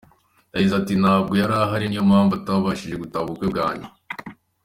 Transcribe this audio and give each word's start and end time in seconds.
Yagize 0.53 0.73
ati 0.77 0.93
“Ntabwo 1.01 1.31
yari 1.41 1.53
ahari 1.63 1.85
niyo 1.87 2.03
mpamvu 2.09 2.33
atabashije 2.39 2.95
gutaha 3.01 3.23
ubukwe 3.25 3.45
bwanjye. 3.53 3.87